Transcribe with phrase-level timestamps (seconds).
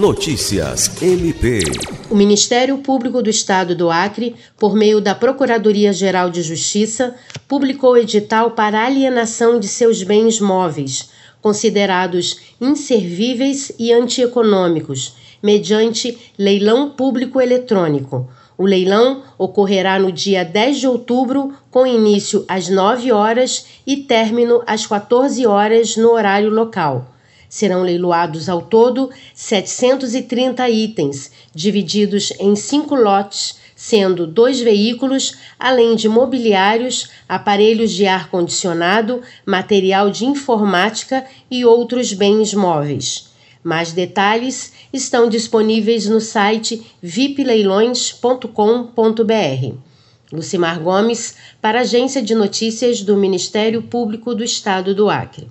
[0.00, 1.60] Notícias MP.
[2.08, 7.14] O Ministério Público do Estado do Acre, por meio da Procuradoria-Geral de Justiça,
[7.46, 11.10] publicou edital para alienação de seus bens móveis,
[11.42, 18.26] considerados inservíveis e antieconômicos, mediante leilão público eletrônico.
[18.56, 24.62] O leilão ocorrerá no dia 10 de outubro, com início às 9 horas e término
[24.66, 27.09] às 14 horas no horário local.
[27.50, 36.08] Serão leiloados ao todo 730 itens, divididos em cinco lotes, sendo dois veículos, além de
[36.08, 43.30] mobiliários, aparelhos de ar-condicionado, material de informática e outros bens móveis.
[43.64, 49.74] Mais detalhes estão disponíveis no site vipleilões.com.br.
[50.32, 55.48] Lucimar Gomes, para a Agência de Notícias do Ministério Público do Estado do Acre.